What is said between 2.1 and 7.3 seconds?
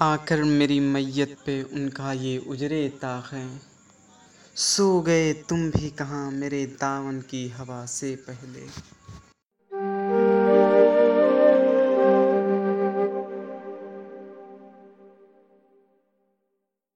ये उजरे ताक है। सो गए तुम भी कहाँ मेरे दामन